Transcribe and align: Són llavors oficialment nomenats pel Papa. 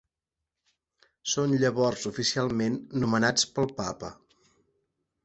Són 1.33 1.53
llavors 1.63 2.05
oficialment 2.11 2.79
nomenats 3.05 3.47
pel 3.59 3.71
Papa. 3.83 4.11